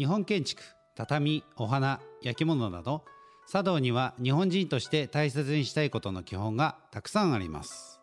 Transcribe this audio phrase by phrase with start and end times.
[0.00, 0.62] 日本建築
[0.94, 3.04] 畳お花焼き物など
[3.46, 8.00] 茶道には日本人として大切にしたいことの基本がたくさんあります。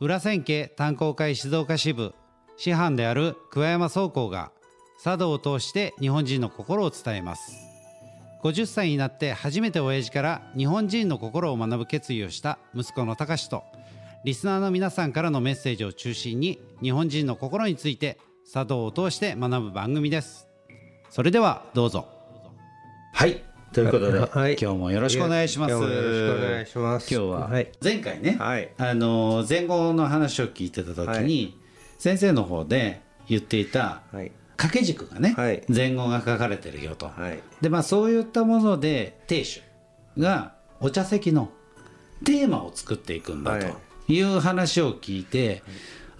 [0.00, 2.14] 裏千家炭鉱会静岡支部
[2.56, 4.50] 師範である桑山総工が
[5.04, 7.52] 茶道を通して日本人の心を伝えます。
[8.42, 13.62] 50歳になって初めて親父から日本人の心を学ぶ決意をした息子の隆と
[14.24, 18.16] リスナーの皆さんからのメッセージを中心に日本人の心について
[18.50, 20.49] 茶道を通して学ぶ番組です。
[21.10, 22.06] それではどうぞ。
[23.12, 23.42] はい。
[23.72, 24.56] ということで、はい。
[24.60, 25.72] 今日もよろしくお願いします。
[25.72, 27.12] 今日もよろしくお願いします。
[27.12, 27.72] 今日ははい。
[27.82, 28.70] 前回ね、はい。
[28.78, 34.30] あの前後の話を聞いてた時に、は先生の方で言っていたはい。
[34.56, 35.64] 掛け軸がね、はい。
[35.68, 37.40] 前後が書かれてるよと、はい。
[37.60, 39.62] でまあそういったもので亭主
[40.16, 41.50] がお茶席の
[42.24, 43.60] テーマを作っていくんだはい。
[44.06, 45.64] という話を聞いて、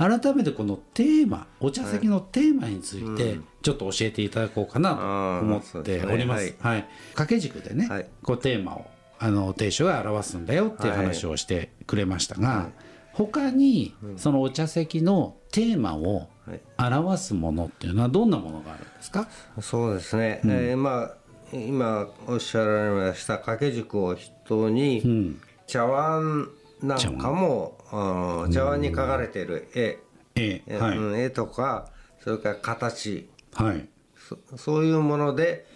[0.01, 6.55] 改めてこのテーマお茶席のテーマについてちょっと教えていただこうかなと思っております。
[6.63, 6.87] あーはい。
[7.11, 8.07] 掛け軸でね、はい。
[8.23, 8.87] こうテーマを
[9.19, 12.71] あの亭主が表すんだよっていう話をしてくれましたが、
[13.13, 16.61] 他にそのお茶席のテーマをはい。
[16.79, 19.29] 表すものっていうのはどんなものがあるんですか、
[19.61, 21.15] そうですね、えーまあ
[21.53, 25.41] 今おっしゃられました掛け軸を筆頭に、うん。
[25.67, 26.49] 茶碗
[26.83, 30.01] なんかもあー茶碗に描かれてる絵、え
[30.37, 33.29] ええはい、うん絵とかそれから形。
[33.55, 35.67] はい、そそういうもので、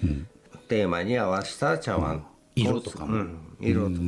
[0.69, 2.24] テーマに合わせた茶碗、
[2.55, 3.16] 色とかも。
[3.16, 4.00] うん、色とか、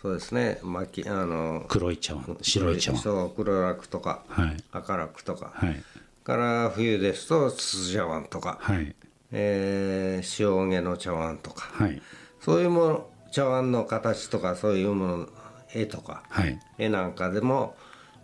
[0.00, 0.60] そうですね。
[0.62, 3.00] 巻きあの黒い茶碗白い茶碗。
[3.00, 4.56] そう黒楽とか、はい。
[4.70, 5.82] 赤楽とか、はい。
[6.22, 8.94] から冬ですと筒茶碗とか、はい。
[9.32, 11.68] えー塩毛の茶碗とか。
[11.72, 12.00] はい。
[12.40, 15.28] そういうもの茶碗の形とかそういうもの
[15.74, 16.58] 絵とかはい。
[16.78, 17.76] 絵なんかでも、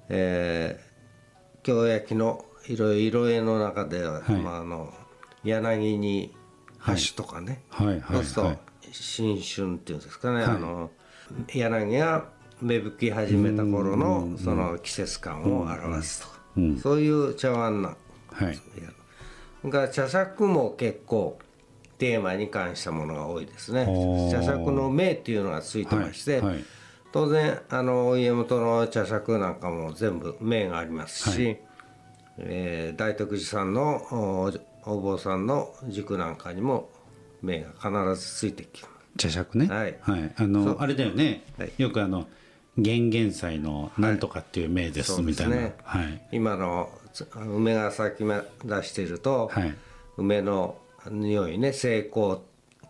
[0.08, 4.36] えー、京焼の色色絵の中では、はい。
[4.36, 4.92] まあ、あの
[5.44, 6.34] 柳に
[6.86, 8.58] 橋とかね、はいはいそうすると、はい。
[8.92, 10.90] 新春っていうんですかね、あの
[11.52, 12.28] 柳が
[12.62, 16.34] 芽吹き始めた頃のその季節感を表すとか、
[16.80, 17.96] そういう茶碗な
[18.32, 18.54] はい。
[18.54, 21.38] それから茶杓も結構
[21.98, 23.86] テーマに関したものが多いですね。
[24.30, 26.64] 茶杓の銘っていうのがついてまして、はいはい
[27.14, 31.58] 当然あの家元の茶杓なんかも全部銘がありますし、
[32.38, 34.52] えー大徳寺さんのお
[34.84, 36.90] お坊さんの塾なんかにも
[37.40, 39.28] 銘が必ずついてきます。
[39.28, 39.68] 茶杓ね。
[39.68, 40.32] はい。
[40.36, 41.72] あのあれだよね、はい。
[41.78, 42.26] よくあの
[42.76, 45.76] 元元祭のなんとかっていう名ですみたいな、ね。
[45.84, 46.20] はい。
[46.32, 49.72] 今のつ梅が咲き出していると、はい。
[50.16, 50.78] 梅の
[51.12, 52.42] 匂いね成功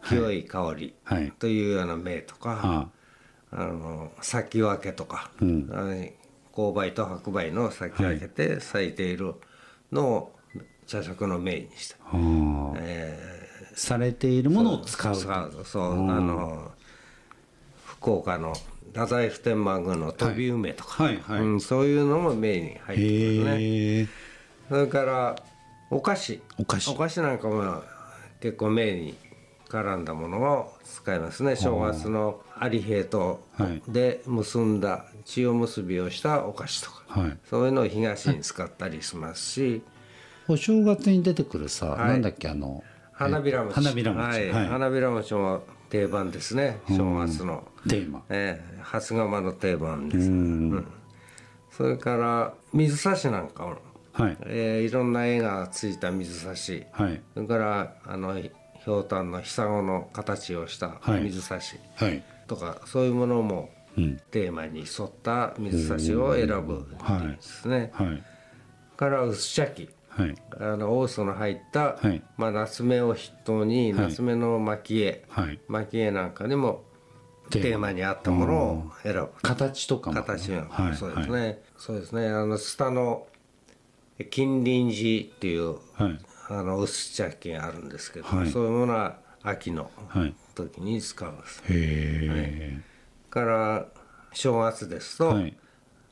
[0.09, 1.31] 清い香りはい。
[1.39, 2.89] というような銘とか、はあ
[3.59, 6.13] の咲き分けとか、はい
[6.55, 9.35] 紅梅と白梅の咲き分けて咲いている
[9.91, 10.33] のを
[10.87, 13.19] 茶杓の銘にして、あはあえ
[13.75, 15.13] されているものを使う。
[15.13, 16.71] ー使うそうあの
[17.85, 18.53] 福岡の
[18.93, 21.41] 太宰府天満宮の飛び梅とか、はいはい。
[21.41, 24.09] うん、そういうのも銘に入ってますね。
[24.69, 25.37] それから
[25.91, 26.41] お菓子。
[26.59, 26.91] お菓子。
[26.91, 27.83] お菓子なんかも
[28.41, 29.15] 結構銘に
[29.69, 31.57] 絡んだものを使いますね。
[31.57, 33.83] 正月の有平とはい。
[33.89, 37.39] で結んだ血を結びをしたお菓子とか、はい。
[37.49, 39.83] そういうのを東に使ったりしますし。
[40.47, 42.09] お正月に出てくるさ、はい。
[42.11, 43.75] なんだっけあの花びら餅。
[43.75, 44.29] 花びら餅。
[44.29, 44.51] はい。
[44.51, 44.67] はい。
[44.67, 46.81] 花びら餅も定番ですね。
[46.89, 48.23] 正月の、テーマ。
[48.29, 48.79] ええ。
[48.83, 50.87] 初釜の定番です、うん。
[51.71, 53.77] それから水差しなんかも、
[54.13, 54.37] はい。
[54.47, 57.23] えーいろんな絵がついた水差し、はい。
[57.35, 58.37] それからあの
[58.85, 61.23] ひひょうたんのひさごの形をしたはい。
[61.23, 62.23] 水差しはい。
[62.47, 64.17] とか、そういうものもうん。
[64.31, 67.91] テーマに沿った水差しを選ぶはいですね。
[67.95, 68.23] はい。
[68.97, 69.89] から薄茶器。
[70.09, 70.35] はい。
[70.61, 72.23] あのオーソの入った、はい。
[72.37, 74.09] まあ、夏目を筆頭にはい。
[74.11, 75.59] 夏目の蒔絵、はい。
[75.69, 76.85] 蒔絵なんかにも
[77.51, 77.93] テーマ。
[77.93, 79.29] に合ったものを選ぶ。
[79.43, 80.97] 形とかも形が、はい。
[80.97, 82.29] そうですね、そうですね。
[82.29, 83.27] あの下の
[84.31, 85.77] 金輪寺っていう
[86.55, 88.51] はいあの薄茶器があるんですけど、はい。
[88.51, 92.81] そういうものは秋のはい時に使うんです、へえ。
[93.29, 93.87] から
[94.33, 95.57] 正月ですと、はい。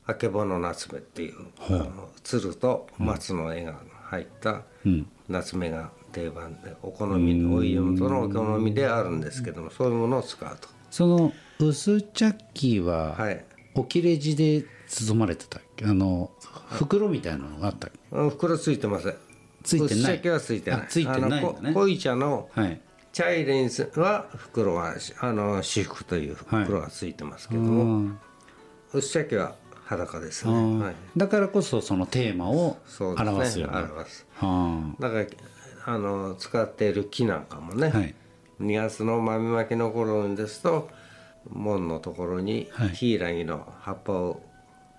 [0.05, 1.35] あけぼの夏目っていう、
[1.69, 5.07] あの鶴と松の絵が入ったうん。
[5.29, 10.67] 夏目が定番でお好みのお家元のお好みであるんですけどもそういうものを使うと。
[10.91, 13.45] その薄茶器ははい。
[13.75, 15.85] お切れ字で包まれてたっけ？
[15.85, 16.29] あの
[16.69, 17.89] 袋みたいなのがあった
[18.29, 19.15] 袋ついてません
[19.63, 20.03] ついてない。
[20.03, 20.81] 薄茶器はついてない。
[20.81, 21.73] あついてないね。
[21.73, 22.79] 濃い茶のはい。
[23.13, 28.11] チャイレンスは袋はあの私服という袋がついてますけども、
[28.91, 29.55] 薄茶器は
[29.85, 33.83] 裸ですね、はい、だからこそそのテーマを表すような。
[33.83, 34.25] 表す。
[34.37, 35.25] はだから
[35.85, 38.15] あの使っている木なんかもね、はい。
[38.59, 40.89] 2月の豆まきの頃ですと
[41.51, 42.89] 門のところにはい。
[42.89, 44.41] ヒイラギの葉っぱを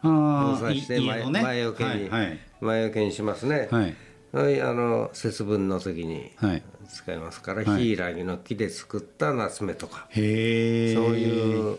[0.03, 1.43] ああ刺して前,、ね。
[1.43, 2.39] 前よけに、はいはい。
[2.61, 3.97] 前よけにしますね、はい
[4.35, 6.63] はい、あの節分の時にはい。
[6.89, 7.83] 使いますから、はい。
[7.83, 11.79] ヒイラギの木で作った夏目とか、へえそういう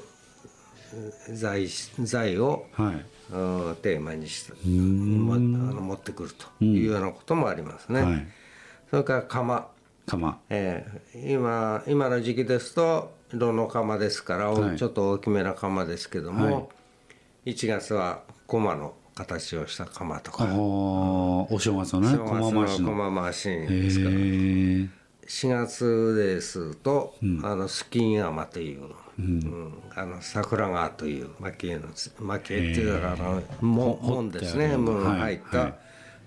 [1.34, 1.68] 材
[2.00, 3.06] 材を、はい。
[3.32, 8.02] うんテーマにしてもあの持ってくるというようなこともありますね。
[8.02, 8.28] はい。
[8.90, 9.68] それから釜、
[10.06, 10.40] 釜。
[10.50, 16.70] えー今今の時期ですと炉の釜ですから、ちょっと大きめな釜ですけども、
[17.46, 24.10] 1月は駒の形をした釜とああかお正月のね正月駒回しですか。
[24.10, 24.90] らえ
[25.28, 28.84] 4月ですと、あのスキン山という、
[29.18, 29.74] うん。
[29.96, 34.78] あの桜川という蒔絵のつ蒔絵っていうのはあの門門ですね。
[34.78, 35.74] 門がはい入っはい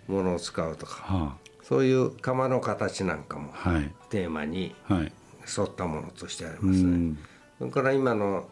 [0.06, 3.92] たものを使うとか、はそういう窯の形なんかもあはい。
[4.08, 5.12] テーマにはい。
[5.56, 6.90] 沿ったものとしてありうますね。
[6.90, 7.18] ん。
[7.58, 8.48] それから今の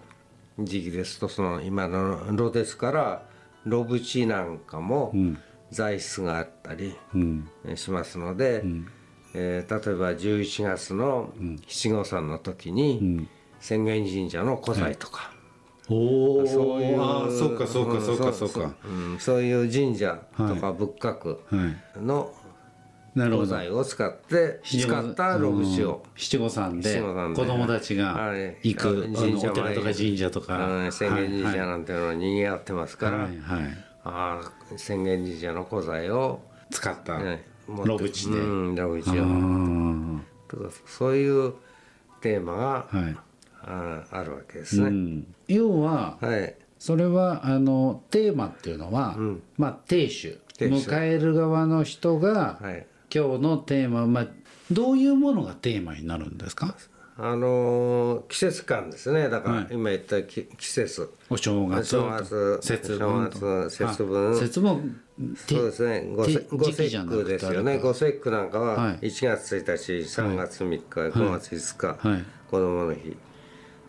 [0.60, 3.22] 時期ですとその今の炉ですから
[3.66, 5.38] 炉縁なんかもん。
[5.70, 7.48] 材質があったりうん。
[7.74, 8.62] しますので、
[9.34, 11.32] えー例えば11月の
[11.66, 13.28] 七五三の時に
[13.60, 15.30] 浅間神社の古材とか、
[15.88, 22.00] おおそういうああそうかそうかそうかそうかうんそういう神社とか仏閣はい。
[22.00, 22.32] の
[23.16, 23.46] なるほど。
[23.46, 26.02] 古材を使って使ったを。
[26.16, 26.80] 七五三。
[26.80, 28.58] で子供たちがはい。
[28.62, 30.66] 行くお寺とか神社とか。
[30.66, 33.62] うん浅間神はい社なんていうのは賑わってますから、はいはい。
[34.04, 37.18] ああ浅間神社の古材を、使った
[37.68, 38.38] 炉縁で。
[38.38, 40.22] うん
[40.86, 41.54] そういう
[42.20, 43.16] テーマが、はい。
[43.62, 44.88] ああるわけですね。
[44.88, 45.34] うん。
[45.48, 46.54] 要ははい。
[46.78, 49.16] それはあのテーマっていうのは、
[49.56, 50.38] まあ亭主。
[50.58, 50.90] 亭主。
[50.90, 54.26] 迎える側の人が、はい今日のテーマは、まあ、
[54.70, 56.74] どういうものがテーマになるんですか？
[57.18, 59.30] あのー季節感ですね。
[59.30, 59.68] だから、はい。
[59.70, 61.10] 今言ったき季節。
[61.30, 63.30] お正月正月節分
[63.70, 64.32] 節分。
[64.32, 65.00] あ節分
[65.34, 66.10] そうですね。
[66.14, 67.78] 五て節句ですよね。
[67.78, 69.06] 五節句なんかははい。
[69.06, 72.24] 1月1日3月3日5月5日、はい。
[72.50, 73.16] 子供の日。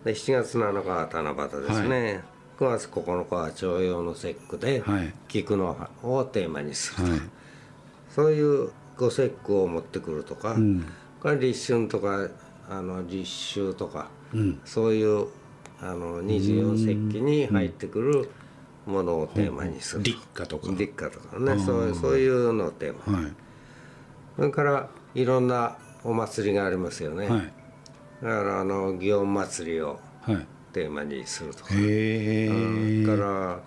[0.06, 2.24] で7月7日は七夕ですね、
[2.58, 5.14] 9月9日は徴用の節句ではい。
[5.28, 7.22] 菊の葉をテーマにすると、はい。
[8.10, 10.55] そういう五節句を持ってくるとか、
[11.21, 12.29] これ立春とか
[12.69, 13.23] あの立
[13.59, 14.09] 秋とか、
[14.65, 15.27] そういう
[15.81, 18.29] あの24節気に入ってくる
[18.85, 20.71] ものをテーマにする、立夏とか。
[20.71, 21.59] 立夏とかね。
[21.59, 23.31] そうそういうのをテーマはい。
[24.35, 27.53] それからいろんなお祭りがありますよね、はい。
[28.23, 30.47] だからあの祇園祭りをはい。
[30.73, 33.59] テーマにするとか、へえそれから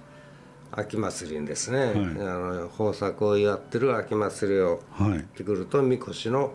[0.72, 5.19] 秋祭りにですね、あの豊作を祝ってる秋祭りをはい。
[5.19, 6.52] ってくるとみこしの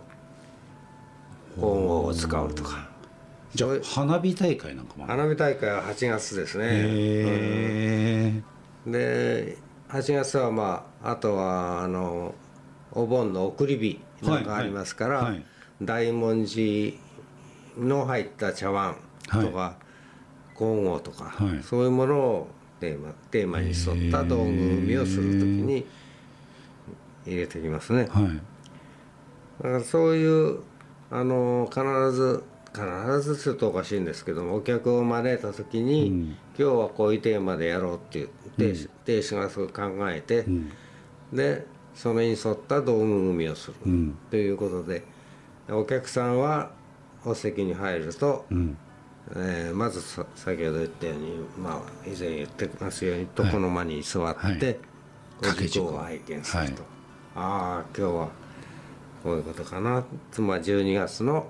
[1.60, 2.90] 本を使うとか。
[3.54, 6.66] じゃあ花火大会なんかも花火大会は8月ですね。
[6.66, 8.44] へ
[8.88, 9.58] えで
[9.90, 12.36] 8月はまああとはあの
[12.92, 13.78] お盆の送り
[14.22, 15.46] 火なんかありますから、はいはい
[15.82, 16.98] 大文字
[17.78, 18.96] の入った茶碗
[19.30, 19.76] とか、
[20.58, 21.64] 金剛とか、はい。
[21.64, 22.48] そういうものを
[22.80, 25.86] テーマテーマに沿った道具組みをするときに
[27.26, 28.08] 入れてきますね。
[28.10, 28.42] はい。
[29.62, 30.60] だからそういう
[31.12, 40.46] あの必ず必ずちょっとおかしいんですけどもお客を招いた時に、今日はこういうテーマでやろうっていう亭主,、亭主がそう考えて、
[41.32, 43.76] でそれに沿った道具組みをする、
[44.30, 45.04] ということで
[45.70, 46.72] お客さんは
[47.24, 48.46] お席に入ると、
[49.32, 54.78] えーまずさ先ほど言ったように、まあ、以前言ってますように床の間に座って、はい。
[55.38, 56.96] お掛け軸軸を拝見すると、はい
[57.38, 58.30] ああ今日は
[59.22, 60.06] こういうことかな。
[60.32, 61.48] つまり12月の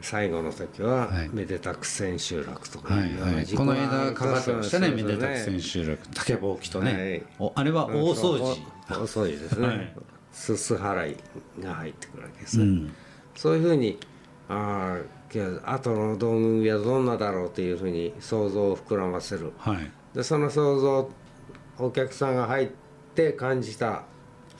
[0.00, 1.28] 最後の時は、はい。
[1.28, 3.02] めでたく千秋楽とかはい。
[3.16, 7.22] はい、この間かかってましたね、めでたく千秋楽、竹ぼうきとね、はい。
[7.38, 8.56] おあれは大掃除、
[8.88, 9.94] 大掃除ですね、はい。
[10.32, 11.16] すす払い
[11.62, 12.58] が入ってくるわけです。
[12.58, 12.90] ね、
[13.36, 13.98] そういうふうに
[14.48, 19.52] ああ今日後の道具はどんなだろうというふうに想像を膨らませる。
[19.58, 21.10] はい、でその想像
[21.78, 22.68] お客さんが入っ
[23.14, 24.02] て感じた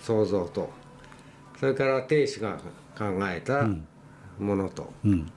[0.01, 0.71] 想像と
[1.59, 2.57] それから亭主が
[2.97, 3.69] 考えた
[4.39, 5.31] ものと、うん、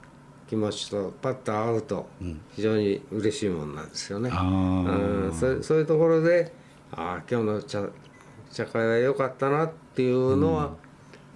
[0.48, 2.08] 気持ちとパッと合うと
[2.54, 4.30] 非常に嬉しいものなんですよね。
[4.32, 5.32] あうん。
[5.34, 6.52] そうそういうところで
[6.92, 7.86] ああ今日の茶
[8.52, 10.74] 茶会は良かったなっていうのは、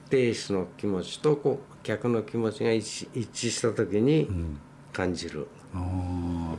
[0.08, 4.28] 亭主の気持ちとこう客の気持ちが一致した時に
[4.92, 5.80] 感じる、あー。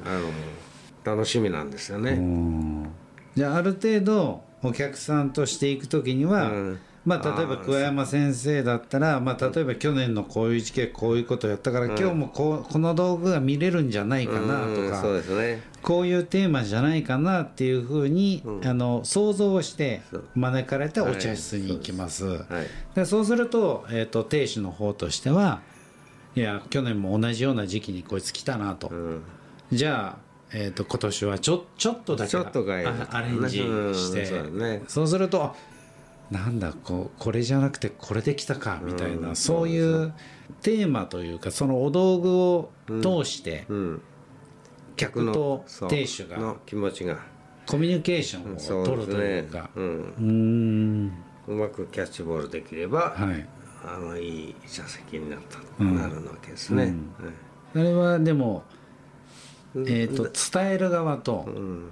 [0.06, 2.12] あの楽しみなんですよね。
[2.12, 2.90] うん。
[3.36, 15.64] じゃあある程度お客さんとしていく時には、うんまあ例えば桑山先生だったら、まあ、例えば去年のこういう時期こういうことをやったから、今日もこうこの道具が見れるんじゃないかなとか、うんそうですね。
[15.82, 20.02] こういうテーマじゃないかなっていうふうに、あの想像をして
[20.36, 22.28] 招かれてお茶室に行きます。
[22.28, 22.46] はい。
[22.94, 25.62] でそうすると,、えー、と亭主の方としては
[26.36, 29.22] いや去年も同じような時期にこいつ来たなと、うん。
[29.72, 30.22] じゃあ、
[30.54, 34.84] えー、と今年はちょちょっとだけアレンジして、うんそうだね。
[34.88, 35.56] そうするとあ
[36.32, 40.14] なんだこうこれじゃなくてこれできたかみたいな、そういう
[40.62, 42.72] テーマというかそのお道具を
[43.02, 44.02] 通してうん。
[44.96, 47.18] 客と亭主がの気持ちが。
[47.66, 49.70] コミュニケーションを取るというか。
[49.76, 49.86] うん。
[49.86, 51.12] うーん。
[51.48, 53.48] うまくキャッチボールできれば、はい。
[53.86, 56.94] あのいい茶席になった、うんなるわけですね。
[57.76, 58.64] あれはでも、
[59.76, 60.28] えー、と
[60.60, 61.92] 伝える側と、うん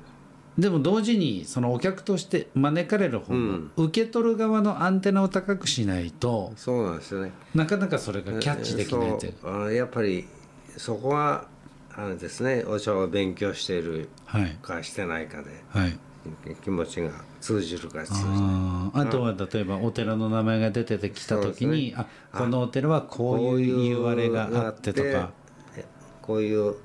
[0.58, 7.32] でも同時にそのお客として招かれる方も、受け取る側のアンテナを高くしないとそうなんですよね。
[7.54, 9.36] なかなかそれがキャッチできないっていう。
[9.44, 10.28] あのやっぱり
[10.78, 11.46] そこは
[11.94, 14.58] あれですねお茶を勉強しているはい。
[14.62, 15.98] かしてないかではい。
[16.64, 25.32] 気持ちが通じるか通じないあとは例えばお寺の名前が出てきた時に、あこのお寺はこういう言われがあってとか。
[25.76, 25.86] え
[26.22, 26.76] こういう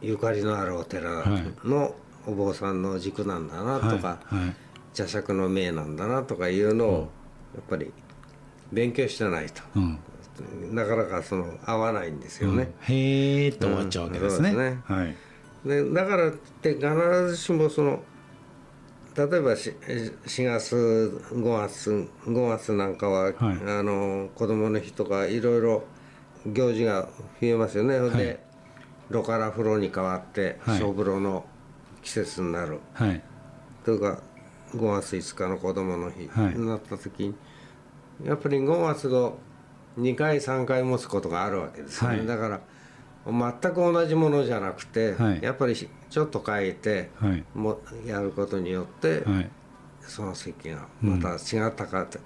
[0.00, 1.24] ゆかりのあるお寺
[1.64, 1.94] の
[2.26, 4.54] お坊さんの軸なんだなとか、はいはい。
[4.92, 7.10] 茶杓の銘なんだなとかいうのを
[7.54, 7.92] やっぱり
[8.72, 9.98] 勉強してないと、うん。
[10.74, 12.72] なかなかその合わないんですよね。
[12.82, 14.82] へーっと終わっちゃうわけですね,、うんですね。
[14.84, 15.16] はい。
[15.64, 16.86] でだからって必
[17.28, 18.02] ずしもその
[19.16, 23.34] 例えばし4月5月5月なんかは、はい。
[23.66, 25.84] あの子供の日とかいろいろ
[26.46, 27.08] 行事が
[27.40, 28.42] 増えますよね、ほんで
[29.10, 30.80] 炉から風呂に変わってはい。
[30.80, 31.44] 小風呂の
[32.02, 33.22] 季節になる、はい。
[33.84, 34.20] というか
[34.74, 36.54] 5月5日の子供の日はい。
[36.54, 37.34] になった時に、
[38.24, 39.38] やっぱり5月を
[39.98, 42.26] 2回3回持つことがあるわけですよね、はい。
[42.26, 42.60] だから
[43.26, 45.42] 全く同じものじゃなくて、はい。
[45.42, 47.44] やっぱりちょっと変えて、はい。
[47.54, 49.50] もやることによって、はい。
[50.02, 52.18] その席がまた違ったかって、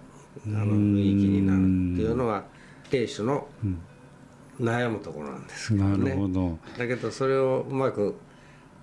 [0.46, 1.62] あの雰囲気になるっ
[1.96, 2.44] ていうのが
[2.90, 3.48] 亭主の
[4.58, 6.10] 悩むところなんですけどなね。
[6.12, 6.58] るほど。
[6.78, 8.14] だけどそれをうまく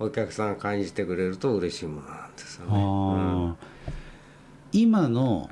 [0.01, 2.72] お客さんが感じてくれると嬉しいものなんですよね。
[2.74, 3.55] あー。
[4.74, 5.50] 今の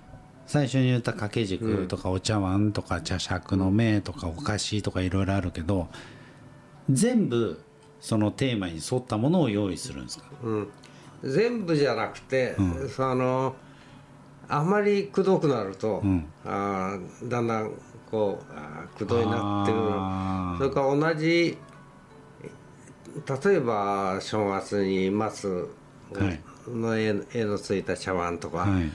[0.47, 5.87] 最初に言った掛け軸とかお茶碗とか茶杓の銘とかお菓子とかいろいろあるけど
[6.89, 7.61] 全部
[7.99, 10.25] そのテーマに沿ったものを用意するんですか？
[10.43, 10.69] うん、
[11.23, 12.55] 全部じゃなくて、
[12.95, 13.55] その
[14.47, 16.25] あまりくどくなると、ん。
[16.45, 17.71] あーだんだん
[18.09, 20.57] こうくどいなってくるあー。
[20.57, 21.57] それから同じ
[23.45, 25.69] 例えば正月に松
[26.13, 26.39] はい。
[26.67, 28.91] の絵,、絵のついた茶碗とか、はい。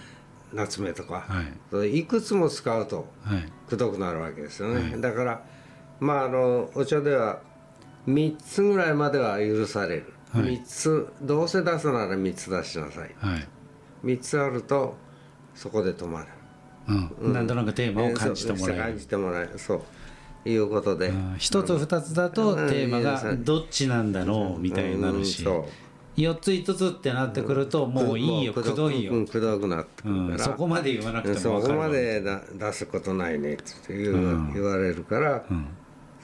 [0.53, 1.25] 夏目とか、
[1.71, 1.99] はい。
[1.99, 3.53] いくつも使うとはい。
[3.69, 5.43] くどくなるわけですよね、だから
[6.01, 7.41] まああのお茶では
[8.07, 10.59] 3つぐらいまでは許される、はい。
[10.59, 13.15] 3つどうせ出すなら3つ出しなさい。
[13.19, 13.49] はい。
[14.05, 14.97] 3つあると
[15.55, 16.27] そこで止まる。
[16.87, 19.59] うん、なんとなくテーマを感じてもらえ感るじてもらえる。
[19.59, 19.83] そう
[20.45, 25.65] いうことで、うん一つ二つだとテーマがどっちなんだろうみたいになるしうんそう。
[26.17, 29.13] 4つ5つってなってくるともういいよもくどいよ。
[29.13, 31.89] うんくどくなってくうんるから、そこまで言わなくてそこも分かるわ。
[31.89, 35.45] までだ出すことないねっていう、言われるから、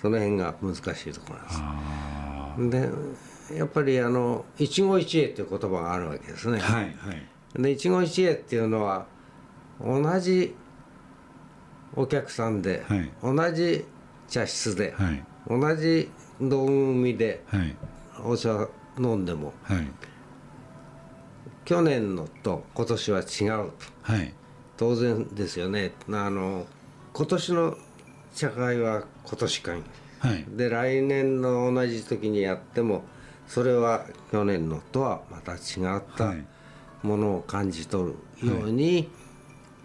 [0.00, 0.79] その辺が難し
[1.11, 2.91] いところなんです。
[3.50, 7.12] でやっぱりあの一期一会っていう言葉があるわけですね、はいは
[7.59, 7.62] い。
[7.62, 9.07] で一期一会っていうのは
[9.81, 10.55] 同じ
[11.97, 13.11] お客さんで、はい。
[13.23, 13.85] 同じ
[14.30, 15.22] 茶室で、はい。
[15.49, 16.10] 同じ
[16.40, 17.42] 道具組で。
[17.46, 17.76] はい。
[18.25, 18.68] お茶
[18.99, 19.52] 飲んでも。
[19.62, 19.87] はい。
[21.64, 23.72] 去年のと今年は違うと。
[24.02, 24.32] はい。
[24.76, 25.92] 当然ですよね。
[26.08, 26.66] あの
[27.12, 27.76] 今年の
[28.34, 29.82] 茶会は今年会
[30.20, 30.44] はい。
[30.49, 33.02] で来年の同じ時にやっても
[33.46, 35.56] それは去年のとはまた違
[35.99, 36.46] ったはい。
[37.02, 39.10] ものを感じ取るように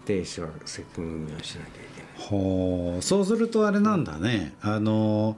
[0.06, 2.28] 亭主は責任をしなきゃいけない。
[2.28, 4.54] ほうそうするとあれなんだね。
[4.62, 5.36] あの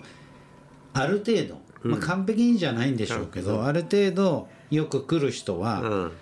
[0.92, 6.12] ある程度、まあ、完璧にじゃないんでしょうけど、ある程度よく来る人はうん。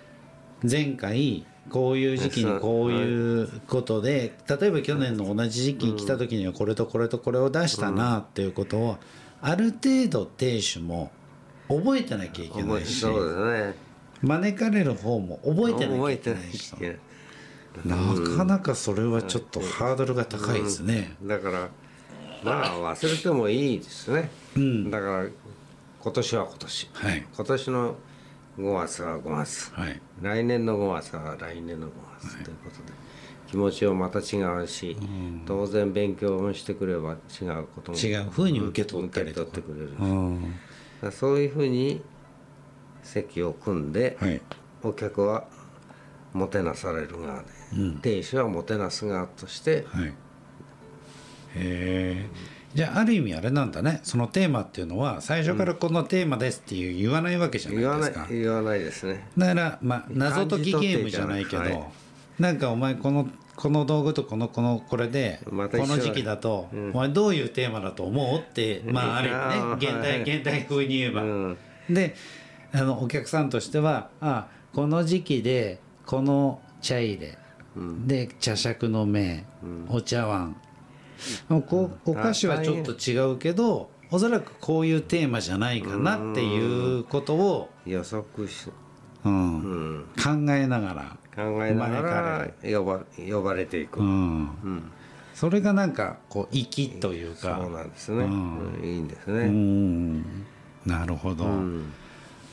[0.63, 8.97] 前回こういう時期にこういうことで例えば去年の同じ時期に来た時にはこれとこれとこれを出したなっていうことを
[9.41, 11.11] ある程度亭主も
[11.67, 13.05] 覚えてなきゃいけないし
[14.21, 16.73] 招かれる方も覚えてなきゃいけないし
[17.85, 17.95] な
[18.37, 21.15] かなかそれはちょっとハードルが高いですね。
[21.23, 21.69] だから
[22.43, 24.29] まあ忘れてもいいですね、
[24.89, 25.25] だから
[25.99, 26.89] 今年は今年。
[26.93, 27.27] はい。
[27.35, 27.95] 今年の
[28.57, 29.71] 5月は5月。
[29.73, 30.01] はい。
[30.21, 31.91] 来年の5月は来年の5
[32.21, 32.93] 月ということで、
[33.47, 34.97] 気持ちもまた違うし、
[35.45, 42.01] 当然勉強もしてくれば違うことも違う風に受け取ってくれるし、そういうふうに
[43.03, 44.41] 席を組んで、はい。
[44.83, 45.47] お客は
[46.33, 47.45] もてなされる側で、
[48.01, 50.07] 亭主はもてなす側としてはい。
[50.07, 50.13] へ
[51.55, 52.25] え
[52.73, 54.01] じゃあある意味あれなんだね。
[54.03, 58.27] そのテーマっていうのは最初からこのテーマですっていう言わないわけじゃないですか。
[58.29, 59.27] 言わないですね。
[59.37, 61.83] だからまあ謎解きゲームじゃないけど、はい。
[62.37, 70.35] なんかお前このこの道具とこのこのこれで、この時期だと、お前どういうテーマだと思うってまあある意味ね現代はい。
[70.35, 71.57] 現代風に言えば、うん。
[71.89, 72.15] で
[72.73, 77.37] あのお客さんとしてはあこの時期でこの茶入れ、で
[78.39, 79.45] 茶杓の銘、
[79.89, 80.55] お茶碗。
[81.49, 88.69] こうお菓子はちょっと違うけどおそらくこういうテーマじゃないかなっていうことを、予測し、
[89.25, 89.61] うん。
[89.61, 94.07] うん、考えながら考えながら呼ば呼ばれていく、うん。
[94.07, 94.91] うん。
[95.33, 97.59] それがなんかこう粋というか。
[97.61, 98.25] そうなんですね、
[98.83, 100.21] いいんですうね、ん。
[100.85, 101.91] なるほど、うん。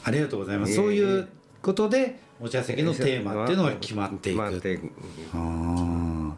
[0.03, 0.75] ありがとうございます。
[0.75, 1.29] そういう
[1.63, 4.61] ことでお茶席のテーマっていうのが決まっていく。
[4.61, 4.91] ていく。
[5.33, 6.37] あ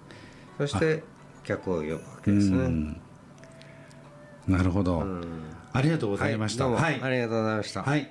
[0.56, 1.02] そして
[1.42, 3.00] 客を呼ぶわけですね、ん。
[4.46, 5.24] なるほど、うん。
[5.72, 6.68] ありがとうございました。
[6.68, 7.00] はい。
[7.02, 8.08] ありがとうございました、はい、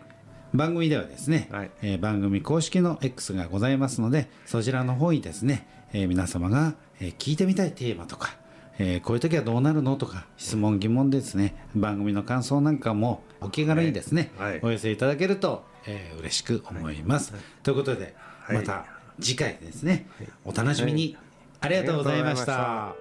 [0.54, 1.72] 番組ではですね、はい。
[1.82, 8.36] えー番組公式の X がございますのでそちらの方にですね、えー皆様が、えー聞いてみたいテーマとか、
[8.78, 11.56] えーこういう時はどうなるのとか質問疑問ですね。
[11.74, 14.52] 番組の感想なんかもお気軽にですね、はい。
[14.52, 14.60] はい。
[14.64, 18.58] お寄せいただけると、えー嬉しく思います、ということで、はい。
[18.58, 18.86] また
[19.20, 20.08] 次回ですね、
[20.44, 21.18] お楽しみに、
[21.62, 22.96] ありがとうございました